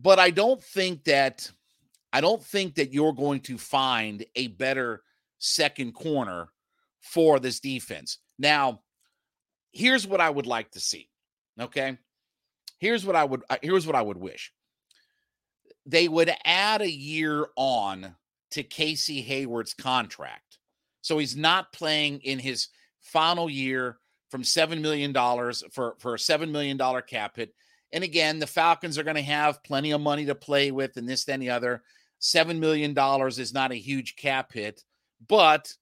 But 0.00 0.18
I 0.18 0.30
don't 0.30 0.60
think 0.60 1.04
that 1.04 1.48
I 2.12 2.20
don't 2.20 2.42
think 2.42 2.74
that 2.74 2.92
you're 2.92 3.12
going 3.12 3.42
to 3.42 3.56
find 3.56 4.26
a 4.34 4.48
better 4.48 5.04
second 5.38 5.92
corner 5.92 6.48
for 7.02 7.38
this 7.38 7.60
defense. 7.60 8.18
Now, 8.36 8.80
here's 9.70 10.08
what 10.08 10.20
I 10.20 10.28
would 10.28 10.46
like 10.48 10.72
to 10.72 10.80
see. 10.80 11.08
Okay? 11.60 11.98
Here's 12.78 13.04
what 13.04 13.16
I 13.16 13.24
would 13.24 13.42
uh, 13.48 13.56
here's 13.62 13.86
what 13.86 13.96
I 13.96 14.02
would 14.02 14.16
wish. 14.16 14.52
They 15.84 16.08
would 16.08 16.32
add 16.44 16.82
a 16.82 16.90
year 16.90 17.46
on 17.56 18.16
to 18.52 18.62
Casey 18.62 19.20
Hayward's 19.22 19.74
contract. 19.74 20.58
So 21.02 21.18
he's 21.18 21.36
not 21.36 21.72
playing 21.72 22.20
in 22.20 22.38
his 22.38 22.68
final 23.00 23.48
year 23.48 23.98
from 24.30 24.42
$7 24.42 24.80
million 24.80 25.12
for, 25.70 25.94
for 25.98 26.14
a 26.14 26.18
$7 26.18 26.50
million 26.50 26.78
cap 27.06 27.36
hit. 27.36 27.54
And 27.92 28.02
again, 28.02 28.40
the 28.40 28.46
Falcons 28.46 28.98
are 28.98 29.04
going 29.04 29.16
to 29.16 29.22
have 29.22 29.62
plenty 29.62 29.92
of 29.92 30.00
money 30.00 30.26
to 30.26 30.34
play 30.34 30.72
with 30.72 30.96
and 30.96 31.08
this, 31.08 31.24
then 31.24 31.38
the 31.38 31.50
other. 31.50 31.82
$7 32.20 32.58
million 32.58 32.96
is 33.28 33.54
not 33.54 33.70
a 33.70 33.76
huge 33.76 34.16
cap 34.16 34.52
hit, 34.52 34.82
but 35.28 35.72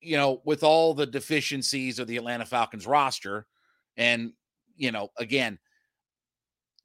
you 0.00 0.16
know, 0.16 0.40
with 0.44 0.62
all 0.62 0.94
the 0.94 1.06
deficiencies 1.06 1.98
of 1.98 2.06
the 2.06 2.16
Atlanta 2.16 2.46
Falcons 2.46 2.86
roster, 2.86 3.46
and 3.96 4.32
you 4.76 4.92
know, 4.92 5.08
again, 5.18 5.58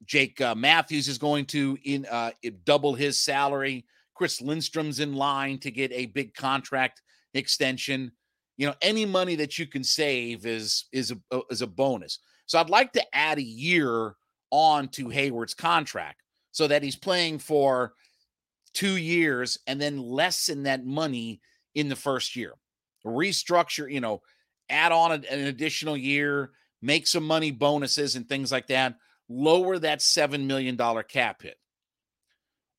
Jake 0.04 0.40
uh, 0.40 0.54
Matthews 0.54 1.08
is 1.08 1.18
going 1.18 1.46
to 1.46 1.78
in 1.84 2.06
uh, 2.06 2.32
double 2.64 2.94
his 2.94 3.18
salary. 3.18 3.84
Chris 4.14 4.40
Lindstrom's 4.40 5.00
in 5.00 5.14
line 5.14 5.58
to 5.58 5.70
get 5.70 5.90
a 5.92 6.06
big 6.06 6.34
contract 6.34 7.02
extension. 7.34 8.12
You 8.56 8.66
know, 8.68 8.74
any 8.82 9.06
money 9.06 9.34
that 9.36 9.58
you 9.58 9.66
can 9.66 9.84
save 9.84 10.46
is 10.46 10.86
is 10.92 11.12
a 11.30 11.40
is 11.50 11.62
a 11.62 11.66
bonus. 11.66 12.18
So 12.46 12.58
I'd 12.58 12.70
like 12.70 12.92
to 12.92 13.16
add 13.16 13.38
a 13.38 13.42
year 13.42 14.16
on 14.50 14.88
to 14.88 15.08
Hayward's 15.08 15.54
contract 15.54 16.22
so 16.50 16.66
that 16.66 16.82
he's 16.82 16.96
playing 16.96 17.38
for 17.38 17.94
two 18.74 18.98
years 18.98 19.58
and 19.66 19.80
then 19.80 19.98
lessen 19.98 20.64
that 20.64 20.84
money 20.84 21.40
in 21.74 21.88
the 21.88 21.96
first 21.96 22.36
year 22.36 22.54
restructure, 23.04 23.90
you 23.92 24.00
know, 24.00 24.22
add 24.68 24.92
on 24.92 25.12
an 25.12 25.24
additional 25.46 25.96
year, 25.96 26.52
make 26.80 27.06
some 27.06 27.24
money 27.24 27.50
bonuses 27.50 28.16
and 28.16 28.28
things 28.28 28.52
like 28.52 28.66
that, 28.68 28.94
lower 29.32 29.78
that 29.78 30.00
$7 30.00 30.46
million 30.46 30.76
cap 31.08 31.42
hit. 31.42 31.56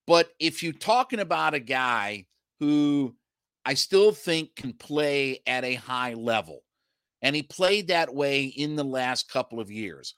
But 0.05 0.29
if 0.39 0.63
you're 0.63 0.73
talking 0.73 1.19
about 1.19 1.53
a 1.53 1.59
guy 1.59 2.25
who 2.59 3.15
I 3.65 3.75
still 3.75 4.11
think 4.11 4.55
can 4.55 4.73
play 4.73 5.39
at 5.47 5.63
a 5.63 5.75
high 5.75 6.13
level, 6.13 6.63
and 7.21 7.35
he 7.35 7.43
played 7.43 7.87
that 7.87 8.13
way 8.13 8.45
in 8.45 8.75
the 8.75 8.83
last 8.83 9.31
couple 9.31 9.59
of 9.59 9.71
years. 9.71 10.13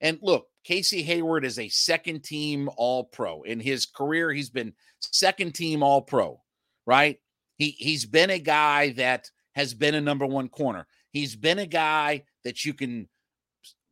And 0.00 0.18
look, 0.22 0.46
Casey 0.64 1.02
Hayward 1.02 1.44
is 1.44 1.58
a 1.58 1.68
second 1.68 2.24
team 2.24 2.70
all 2.76 3.04
pro. 3.04 3.42
In 3.42 3.60
his 3.60 3.86
career, 3.86 4.32
he's 4.32 4.50
been 4.50 4.72
second 5.00 5.54
team 5.54 5.82
all 5.82 6.02
pro, 6.02 6.40
right? 6.86 7.18
He 7.56 7.70
he's 7.78 8.06
been 8.06 8.30
a 8.30 8.38
guy 8.38 8.90
that 8.92 9.30
has 9.54 9.74
been 9.74 9.94
a 9.94 10.00
number 10.00 10.26
one 10.26 10.48
corner. 10.48 10.86
He's 11.12 11.36
been 11.36 11.58
a 11.58 11.66
guy 11.66 12.24
that 12.44 12.64
you 12.64 12.74
can 12.74 13.08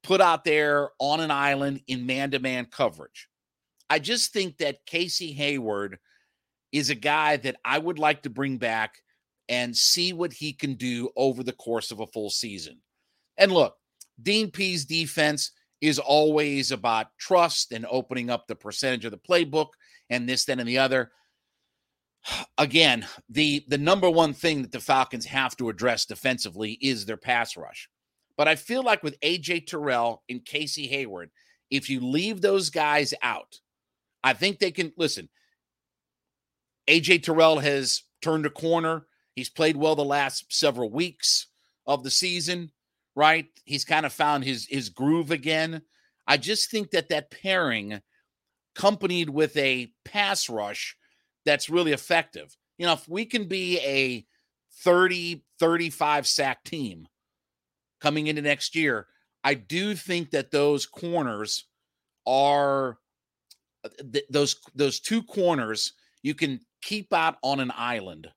put 0.04 0.20
out 0.20 0.44
there 0.44 0.90
on 1.00 1.20
an 1.20 1.30
island 1.32 1.80
in 1.88 2.06
man 2.06 2.30
to 2.30 2.38
man 2.38 2.66
coverage. 2.66 3.28
I 3.90 3.99
just 3.99 4.32
think 4.32 4.58
that 4.58 4.87
Casey 4.87 5.32
Hayward 5.32 5.99
is 6.73 6.90
a 6.90 6.94
guy 6.94 7.37
that 7.38 7.56
I 7.64 7.78
would 7.78 7.99
like 7.99 8.23
to 8.23 8.30
bring 8.30 8.58
back 8.58 8.94
and 9.49 9.76
see 9.76 10.12
what 10.12 10.32
he 10.32 10.52
can 10.52 10.75
do 10.75 11.11
over 11.16 11.42
the 11.42 11.52
course 11.52 11.90
of 11.90 12.00
a 12.00 12.06
full 12.06 12.30
season. 12.30 12.80
And 13.37 13.50
look, 13.50 13.75
Dean 14.23 14.50
Pees 14.50 14.84
defense 14.84 15.50
is 15.80 15.99
always 15.99 16.70
about 16.70 17.08
trust 17.18 17.73
and 17.73 17.84
opening 17.90 18.30
up 18.30 18.46
the 18.46 18.54
percentage 18.54 19.04
of 19.04 19.11
the 19.11 19.18
playbook 19.18 19.68
and 20.08 20.28
this, 20.28 20.44
then, 20.44 20.61
and 20.61 20.68
the 20.68 20.78
other 20.78 21.11
again, 22.58 23.06
the 23.28 23.64
the 23.68 23.78
number 23.78 24.11
one 24.11 24.32
thing 24.32 24.62
that 24.62 24.73
the 24.73 24.80
Falcons 24.80 25.26
have 25.26 25.56
to 25.56 25.68
address 25.68 26.06
defensively 26.06 26.73
is 26.80 27.06
their 27.06 27.16
pass 27.16 27.56
rush. 27.56 27.88
But 28.37 28.49
I 28.49 28.57
feel 28.57 28.83
like 28.83 29.03
with 29.03 29.21
AJ 29.21 29.67
Terrell 29.67 30.23
and 30.29 30.45
Casey 30.45 30.87
Hayward, 30.88 31.31
if 31.71 31.88
you 31.88 32.00
leave 32.00 32.41
those 32.41 32.71
guys 32.71 33.14
out, 33.23 33.61
I 34.23 34.33
think 34.33 34.59
they 34.59 34.71
can 34.71 34.93
listen. 34.97 35.29
AJ 36.88 37.23
Terrell 37.23 37.59
has 37.59 38.03
turned 38.23 38.47
a 38.47 38.50
corner. 38.50 39.07
He's 39.35 39.50
played 39.50 39.76
well 39.76 39.97
the 39.97 40.05
last 40.05 40.53
several 40.53 40.91
weeks 40.91 41.49
of 41.87 42.03
the 42.03 42.11
season, 42.11 42.71
right? 43.14 43.47
He's 43.64 43.85
kind 43.85 44.07
of 44.07 44.12
found 44.12 44.45
his 44.45 44.67
his 44.67 44.88
groove 44.88 45.31
again. 45.31 45.83
I 46.26 46.37
just 46.37 46.71
think 46.71 46.91
that 46.91 47.11
that 47.11 47.31
pairing 47.31 48.00
accompanied 48.76 49.31
with 49.31 49.57
a 49.57 49.93
pass 50.05 50.49
rush 50.49 50.97
that's 51.45 51.71
really 51.71 51.93
effective. 51.93 52.57
You 52.79 52.87
know, 52.87 52.95
if 52.95 53.09
we 53.09 53.25
can 53.25 53.47
be 53.47 53.79
a 53.81 54.25
30, 54.83 55.45
35 55.61 56.26
sack 56.26 56.64
team 56.64 57.07
coming 58.00 58.26
into 58.26 58.42
next 58.42 58.74
year, 58.74 59.06
I 59.42 59.54
do 59.54 59.94
think 59.94 60.30
that 60.30 60.50
those 60.50 60.86
corners 60.86 61.64
are 62.26 62.98
uh, 63.84 63.88
th- 64.12 64.24
those 64.30 64.56
those 64.74 65.00
two 65.00 65.22
corners 65.22 65.92
you 66.22 66.34
can 66.34 66.60
keep 66.80 67.12
out 67.12 67.36
on 67.42 67.60
an 67.60 67.72
island 67.76 68.28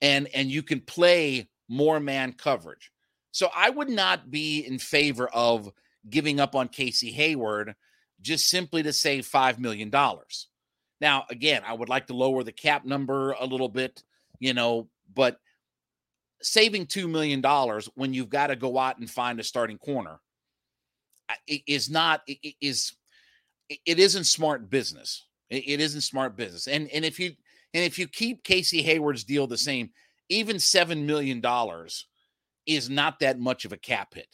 and 0.00 0.28
and 0.34 0.50
you 0.50 0.62
can 0.62 0.80
play 0.80 1.48
more 1.68 2.00
man 2.00 2.32
coverage. 2.32 2.90
So 3.30 3.48
I 3.54 3.70
would 3.70 3.88
not 3.88 4.30
be 4.30 4.60
in 4.60 4.78
favor 4.78 5.28
of 5.28 5.70
giving 6.10 6.40
up 6.40 6.54
on 6.54 6.68
Casey 6.68 7.12
Hayward 7.12 7.74
just 8.20 8.48
simply 8.48 8.82
to 8.82 8.92
save 8.92 9.26
5 9.26 9.58
million 9.58 9.88
dollars. 9.88 10.48
Now, 11.00 11.24
again, 11.30 11.62
I 11.66 11.72
would 11.72 11.88
like 11.88 12.06
to 12.08 12.14
lower 12.14 12.44
the 12.44 12.52
cap 12.52 12.84
number 12.84 13.32
a 13.32 13.46
little 13.46 13.68
bit, 13.68 14.02
you 14.38 14.54
know, 14.54 14.88
but 15.12 15.38
saving 16.42 16.86
$2 16.86 17.08
million 17.08 17.42
when 17.94 18.12
you've 18.12 18.28
got 18.28 18.48
to 18.48 18.56
go 18.56 18.78
out 18.78 18.98
and 18.98 19.10
find 19.10 19.38
a 19.40 19.44
starting 19.44 19.78
corner 19.78 20.20
is 21.46 21.88
not, 21.88 22.22
is, 22.60 22.92
it 23.68 23.98
isn't 23.98 24.24
smart 24.24 24.68
business. 24.68 25.26
It 25.50 25.80
isn't 25.80 26.00
smart 26.00 26.36
business. 26.36 26.66
And, 26.66 26.88
and 26.88 27.04
if 27.04 27.20
you, 27.20 27.32
and 27.74 27.84
if 27.84 27.98
you 27.98 28.06
keep 28.08 28.42
Casey 28.42 28.82
Hayward's 28.82 29.24
deal 29.24 29.46
the 29.46 29.58
same, 29.58 29.90
even 30.28 30.56
$7 30.56 31.04
million 31.04 31.42
is 32.66 32.88
not 32.88 33.18
that 33.20 33.38
much 33.38 33.64
of 33.64 33.72
a 33.72 33.76
cap 33.76 34.14
hit. 34.14 34.28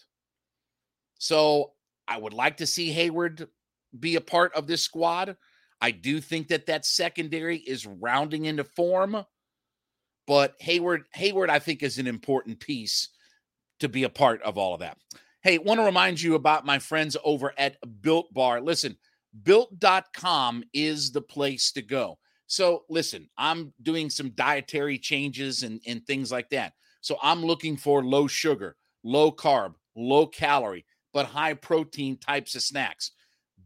So 1.19 1.73
I 2.07 2.19
would 2.19 2.33
like 2.33 2.59
to 2.59 2.67
see 2.67 2.91
Hayward 2.91 3.49
be 3.99 4.17
a 4.17 4.21
part 4.21 4.55
of 4.55 4.67
this 4.67 4.83
squad. 4.83 5.37
I 5.81 5.91
do 5.91 6.21
think 6.21 6.49
that 6.49 6.67
that 6.67 6.85
secondary 6.85 7.59
is 7.59 7.87
rounding 7.87 8.47
into 8.47 8.65
form, 8.65 9.25
but 10.29 10.55
Hayward, 10.61 11.05
Hayward, 11.15 11.49
I 11.49 11.59
think 11.59 11.83
is 11.83 11.99
an 11.99 12.07
important 12.07 12.61
piece 12.61 13.09
to 13.81 13.89
be 13.89 14.05
a 14.05 14.11
part 14.11 14.43
of 14.43 14.59
all 14.59 14.75
of 14.75 14.81
that. 14.81 14.99
Hey, 15.43 15.57
want 15.57 15.81
to 15.81 15.85
remind 15.85 16.21
you 16.21 16.35
about 16.35 16.67
my 16.67 16.79
friends 16.79 17.17
over 17.25 17.55
at 17.57 17.79
Built 18.03 18.33
Bar. 18.35 18.61
Listen, 18.61 18.99
built.com 19.43 20.65
is 20.75 21.13
the 21.13 21.23
place 21.23 21.73
to 21.73 21.83
go. 21.83 22.19
So, 22.47 22.85
listen, 22.91 23.31
I'm 23.39 23.73
doing 23.83 24.11
some 24.11 24.31
dietary 24.31 24.99
changes 24.99 25.63
and, 25.63 25.81
and 25.87 26.07
things 26.07 26.31
like 26.31 26.51
that. 26.51 26.75
So, 27.01 27.17
I'm 27.23 27.43
looking 27.43 27.79
for 27.79 28.05
low 28.05 28.27
sugar, 28.27 28.77
low 29.03 29.33
carb, 29.33 29.75
low 29.97 30.27
calorie, 30.27 30.85
but 31.15 31.25
high 31.25 31.55
protein 31.55 32.19
types 32.19 32.55
of 32.55 32.63
snacks. 32.63 33.13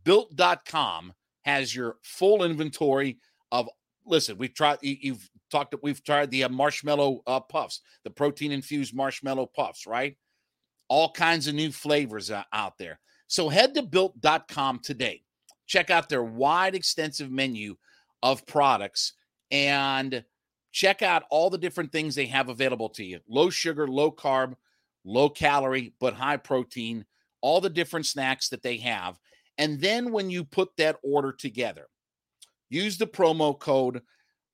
Built.com 0.04 1.12
has 1.42 1.75
your 1.75 1.97
full 2.02 2.45
inventory 2.45 3.19
of, 3.50 3.69
listen, 4.07 4.38
we've 4.38 4.54
tried, 4.54 4.78
you've 4.83 5.28
talked, 5.52 5.71
that 5.71 5.82
we've 5.82 6.02
tried 6.02 6.30
the 6.30 6.44
uh, 6.44 6.49
marshmallow 6.49 7.23
uh, 7.26 7.38
puffs, 7.40 7.82
the 8.02 8.11
protein 8.11 8.50
infused 8.50 8.94
marshmallow 8.94 9.47
puffs, 9.54 9.87
right? 9.87 10.16
all 10.92 11.11
kinds 11.11 11.47
of 11.47 11.54
new 11.54 11.73
flavors 11.73 12.30
out 12.52 12.76
there. 12.76 13.00
So 13.26 13.49
head 13.49 13.75
to 13.76 13.82
built.com 13.82 14.80
today. 14.80 15.23
Check 15.66 15.88
out 15.88 16.11
their 16.11 16.23
wide, 16.23 16.75
extensive 16.75 17.30
menu 17.30 17.76
of 18.23 18.44
products 18.44 19.14
and 19.50 20.23
check 20.71 21.00
out 21.00 21.23
all 21.30 21.49
the 21.49 21.56
different 21.56 21.92
things 21.92 22.14
they 22.14 22.26
have 22.26 22.50
available 22.50 22.90
to 22.90 23.04
you 23.04 23.21
low 23.26 23.49
sugar, 23.49 23.88
low 23.88 24.12
carb, 24.12 24.54
low 25.06 25.30
calorie, 25.30 25.94
but 25.99 26.12
high 26.12 26.37
protein, 26.37 27.06
all 27.40 27.62
the 27.62 27.71
different 27.71 28.04
snacks 28.04 28.50
that 28.50 28.62
they 28.62 28.76
have. 28.76 29.18
And 29.56 29.80
then 29.80 30.12
when 30.12 30.28
you 30.28 30.44
put 30.44 30.76
that 30.76 30.97
order 31.02 31.32
together, 31.32 31.87
use 32.68 32.99
the 32.99 33.06
promo 33.06 33.59
code 33.59 34.02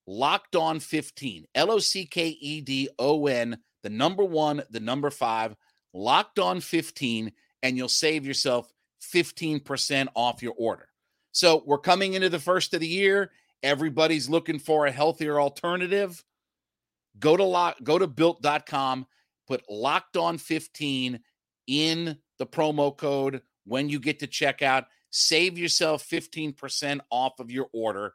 locked 0.08 0.56
on 0.56 0.80
15 0.80 1.44
L 1.54 1.70
O 1.70 1.78
C 1.78 2.06
K 2.06 2.28
E 2.28 2.60
D 2.62 2.88
O 2.98 3.26
N, 3.26 3.58
the 3.82 3.90
number 3.90 4.24
one, 4.24 4.62
the 4.70 4.80
number 4.80 5.10
five 5.10 5.54
locked 5.92 6.38
on 6.38 6.60
15, 6.60 7.30
and 7.62 7.76
you'll 7.76 7.88
save 7.88 8.26
yourself 8.26 8.72
15% 9.12 10.08
off 10.14 10.42
your 10.42 10.54
order. 10.56 10.88
So 11.32 11.62
we're 11.66 11.78
coming 11.78 12.14
into 12.14 12.28
the 12.30 12.38
first 12.38 12.74
of 12.74 12.80
the 12.80 12.88
year. 12.88 13.30
Everybody's 13.62 14.28
looking 14.28 14.58
for 14.58 14.86
a 14.86 14.90
healthier 14.90 15.40
alternative. 15.40 16.24
Go 17.18 17.36
to 17.36 17.44
lock, 17.44 17.76
go 17.82 17.98
to 17.98 18.06
built.com, 18.06 19.06
put 19.46 19.62
locked 19.68 20.16
on 20.16 20.38
15 20.38 21.20
in 21.66 22.18
the 22.38 22.46
promo 22.46 22.96
code 22.96 23.42
when 23.64 23.88
you 23.88 24.00
get 24.00 24.20
to 24.20 24.26
checkout. 24.26 24.86
Save 25.10 25.58
yourself 25.58 26.06
15% 26.08 27.00
off 27.10 27.40
of 27.40 27.50
your 27.50 27.68
order. 27.72 28.14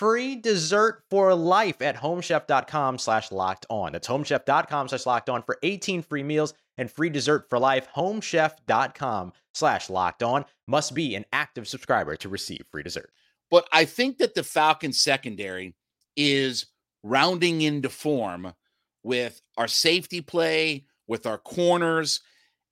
free 0.00 0.34
dessert 0.34 1.04
for 1.10 1.34
life 1.34 1.82
at 1.82 1.94
homechef.com 1.94 2.96
slash 2.96 3.30
locked 3.30 3.66
on. 3.68 3.92
That's 3.92 4.08
homechef.com 4.08 4.88
slash 4.88 5.04
locked 5.04 5.28
on 5.28 5.42
for 5.42 5.58
18 5.62 6.00
free 6.00 6.22
meals 6.22 6.54
and 6.78 6.90
free 6.90 7.10
dessert 7.10 7.50
for 7.50 7.58
life. 7.58 7.86
Homechef.com 7.94 9.34
slash 9.52 9.90
locked 9.90 10.22
on 10.22 10.46
must 10.66 10.94
be 10.94 11.14
an 11.14 11.26
active 11.34 11.68
subscriber 11.68 12.16
to 12.16 12.30
receive 12.30 12.62
free 12.70 12.82
dessert. 12.82 13.12
But 13.50 13.68
I 13.72 13.84
think 13.84 14.16
that 14.18 14.34
the 14.34 14.42
Falcons 14.42 15.02
secondary 15.02 15.74
is 16.16 16.64
rounding 17.02 17.60
into 17.60 17.90
form 17.90 18.54
with 19.02 19.42
our 19.58 19.68
safety 19.68 20.22
play, 20.22 20.86
with 21.08 21.26
our 21.26 21.36
corners. 21.36 22.20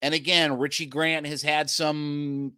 And 0.01 0.15
again, 0.15 0.57
Richie 0.57 0.87
Grant 0.87 1.27
has 1.27 1.43
had 1.43 1.69
some 1.69 2.55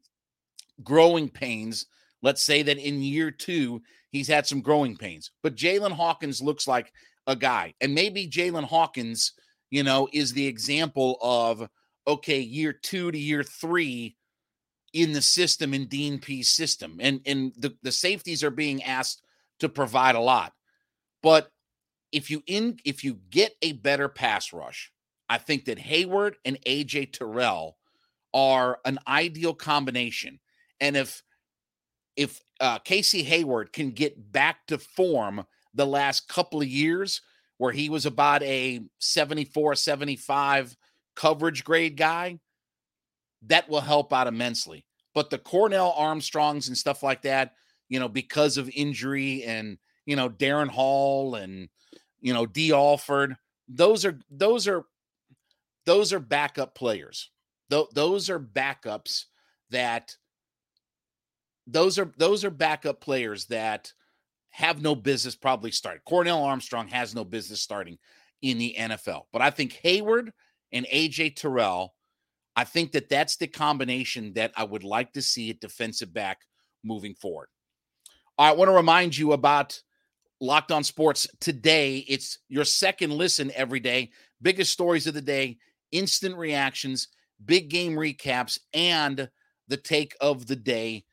growing 0.85 1.29
pains. 1.29 1.87
Let's 2.23 2.45
say 2.45 2.63
that 2.63 2.79
in 2.79 3.03
year 3.03 3.33
two, 3.33 3.83
he's 4.11 4.29
had 4.29 4.47
some 4.47 4.61
growing 4.61 4.97
pains. 4.97 5.31
But 5.43 5.57
Jaylinn 5.57 5.93
Hawkins 5.93 6.41
looks 6.41 6.67
like 6.69 6.93
a 7.27 7.37
guy. 7.37 7.75
And 7.81 7.95
maybe 7.95 8.29
Jaylinn 8.29 8.65
Hawkins, 8.65 9.33
you 9.71 9.83
know, 9.83 10.09
is 10.13 10.33
the 10.33 10.47
example 10.47 11.19
of 11.23 11.67
okay, 12.07 12.41
year 12.41 12.73
two 12.73 13.11
to 13.11 13.19
year 13.19 13.45
three 13.45 14.17
in 14.93 15.13
the 15.13 15.23
system 15.23 15.73
in 15.73 15.87
Dean 15.87 16.19
Pees 16.19 16.51
system. 16.51 16.99
And 17.01 17.21
and 17.27 17.53
the, 17.57 17.77
the 17.83 17.93
safeties 17.93 18.43
are 18.43 18.51
being 18.51 18.83
asked 18.83 19.23
to 19.61 19.69
provide 19.69 20.15
a 20.15 20.21
lot. 20.21 20.53
But 21.23 21.51
if 22.13 22.31
you 22.31 22.43
in 22.47 22.79
if 22.85 23.05
you 23.05 23.19
get 23.31 23.55
a 23.63 23.73
better 23.73 24.09
pass 24.09 24.53
rush, 24.53 24.93
I 25.29 25.39
think 25.39 25.67
that 25.67 25.79
Hayward 25.79 26.37
and 26.45 26.59
AJ 26.67 27.13
Terrell 27.13 27.77
are 28.35 28.79
an 28.85 28.99
ideal 29.07 29.55
combination. 29.55 30.41
And 30.81 30.97
if 30.97 31.23
if 32.21 32.39
uh, 32.61 32.79
Casey 32.81 33.23
Hayward 33.23 33.73
can 33.73 33.93
get 33.93 34.31
back 34.31 34.67
to 34.67 34.77
form 34.77 35.43
the 35.73 35.87
last 35.87 36.29
couple 36.29 36.61
of 36.61 36.69
years 36.69 37.23
where 37.57 37.73
he 37.73 37.89
was 37.89 38.05
about 38.05 38.43
a 38.43 38.81
74, 38.99 39.75
75 39.75 40.77
coverage 41.17 41.65
grade 41.65 41.97
guy, 41.97 42.39
that 43.47 43.71
will 43.71 43.81
help 43.81 44.13
out 44.13 44.27
immensely. 44.27 44.85
But 45.15 45.31
the 45.31 45.39
Cornell 45.39 45.95
Armstrongs 45.97 46.69
and 46.69 46.77
stuff 46.77 47.03
like 47.03 47.23
that, 47.23 47.55
you 47.89 47.99
know, 47.99 48.09
because 48.09 48.59
of 48.59 48.69
injury 48.69 49.43
and, 49.45 49.79
you 50.05 50.15
know, 50.15 50.29
Darren 50.29 50.69
Hall 50.69 51.37
and, 51.37 51.71
you 52.21 52.35
know, 52.35 52.45
Dee 52.45 52.71
Alford, 52.71 53.35
those 53.67 54.05
are, 54.05 54.19
those 54.31 54.69
are, 54.69 54.85
those 55.87 56.13
are 56.13 56.21
backup 56.21 56.75
players. 56.75 57.31
Th- 57.71 57.89
those 57.95 58.29
are 58.29 58.39
backups 58.39 59.25
that 59.71 60.17
those 61.73 61.99
are 61.99 62.13
those 62.17 62.45
are 62.45 62.51
backup 62.51 63.01
players 63.01 63.47
that 63.47 63.93
have 64.51 64.83
no 64.83 64.95
business 64.95 65.37
probably 65.37 65.71
starting. 65.71 66.03
Cornell 66.07 66.43
Armstrong 66.43 66.89
has 66.89 67.15
no 67.15 67.25
business 67.25 67.63
starting 67.63 67.99
in 68.43 68.59
the 68.59 68.75
NFL. 68.79 69.23
But 69.33 69.43
I 69.43 69.51
think 69.51 69.73
Hayward 69.83 70.33
and 70.73 70.87
AJ 70.87 71.37
Terrell, 71.37 71.95
I 72.57 72.65
think 72.65 72.93
that 72.93 73.09
that's 73.09 73.37
the 73.37 73.47
combination 73.47 74.33
that 74.35 74.53
I 74.57 74.65
would 74.65 74.85
like 74.85 75.13
to 75.13 75.23
see 75.23 75.51
at 75.51 75.61
defensive 75.61 76.13
back 76.13 76.41
moving 76.83 77.15
forward. 77.15 77.49
I 78.39 78.53
want 78.53 78.69
to 78.69 78.75
remind 78.75 79.17
you 79.17 79.33
about 79.33 79.81
Locked 80.41 80.73
On 80.73 80.83
Sports 80.83 81.29
today. 81.41 81.99
It's 82.09 82.39
your 82.49 82.65
second 82.65 83.13
listen 83.13 83.53
every 83.55 83.81
day. 83.81 84.11
Biggest 84.43 84.73
stories 84.73 85.07
of 85.07 85.15
the 85.15 85.21
day, 85.21 85.59
instant 85.93 86.37
reactions, 86.37 87.09
big 87.45 87.69
game 87.69 87.93
recaps, 87.93 88.59
and 88.73 89.29
the 89.69 89.77
take 89.77 90.17
of 90.21 90.47
the 90.47 90.57
day 90.57 91.05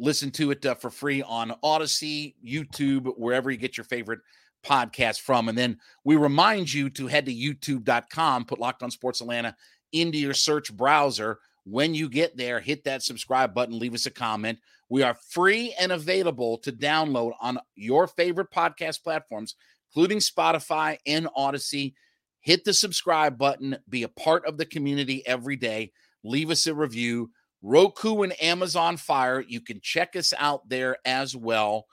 Listen 0.00 0.30
to 0.32 0.50
it 0.50 0.64
uh, 0.66 0.74
for 0.74 0.90
free 0.90 1.22
on 1.22 1.54
Audacy, 1.62 2.34
YouTube, 2.44 3.12
wherever 3.16 3.50
you 3.50 3.56
get 3.56 3.76
your 3.76 3.84
favorite 3.84 4.20
podcast 4.64 5.20
from. 5.20 5.48
And 5.48 5.56
then 5.56 5.78
we 6.04 6.16
remind 6.16 6.72
you 6.72 6.90
to 6.90 7.06
head 7.06 7.26
to 7.26 7.34
youtube.com, 7.34 8.46
put 8.46 8.58
Locked 8.58 8.82
on 8.82 8.90
Sports 8.90 9.20
Atlanta 9.20 9.54
into 9.92 10.18
your 10.18 10.34
search 10.34 10.74
browser. 10.74 11.38
When 11.64 11.94
you 11.94 12.08
get 12.08 12.36
there, 12.36 12.60
hit 12.60 12.84
that 12.84 13.02
subscribe 13.02 13.54
button, 13.54 13.78
leave 13.78 13.94
us 13.94 14.06
a 14.06 14.10
comment. 14.10 14.58
We 14.88 15.02
are 15.02 15.16
free 15.30 15.74
and 15.78 15.92
available 15.92 16.58
to 16.58 16.72
download 16.72 17.32
on 17.40 17.58
your 17.74 18.06
favorite 18.06 18.50
podcast 18.50 19.02
platforms, 19.02 19.54
including 19.90 20.18
Spotify 20.18 20.98
and 21.06 21.26
Audacy. 21.36 21.94
Hit 22.40 22.64
the 22.64 22.74
subscribe 22.74 23.38
button, 23.38 23.78
be 23.88 24.02
a 24.02 24.08
part 24.08 24.44
of 24.44 24.58
the 24.58 24.66
community 24.66 25.26
every 25.26 25.56
day. 25.56 25.92
Leave 26.22 26.50
us 26.50 26.66
a 26.66 26.74
review. 26.74 27.30
Roku 27.66 28.22
and 28.22 28.40
Amazon 28.42 28.98
Fire. 28.98 29.40
You 29.40 29.60
can 29.62 29.80
check 29.82 30.14
us 30.16 30.34
out 30.38 30.68
there 30.68 30.98
as 31.06 31.34
well. 31.34 31.86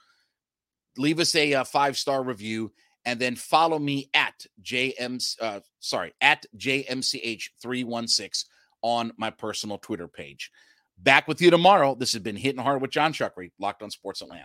leave 0.98 1.18
us 1.18 1.34
a, 1.34 1.54
uh 1.54 1.64
five 1.64 1.96
star 1.96 2.22
review 2.22 2.70
and 3.04 3.18
then 3.18 3.34
follow 3.34 3.78
me 3.78 4.10
at 4.14 4.34
jm 4.62 5.18
uh, 5.40 5.60
sorry 5.80 6.12
at 6.20 6.44
jmch316 6.58 8.44
on 8.82 9.12
my 9.16 9.30
personal 9.30 9.78
twitter 9.78 10.08
page 10.08 10.50
back 10.98 11.26
with 11.26 11.40
you 11.40 11.50
tomorrow 11.50 11.94
this 11.94 12.12
has 12.12 12.22
been 12.22 12.36
hitting 12.36 12.60
hard 12.60 12.82
with 12.82 12.90
jon 12.90 13.12
chuckery 13.12 13.50
locked 13.58 13.82
on 13.82 13.90
sports 13.90 14.20
atlanta 14.22 14.44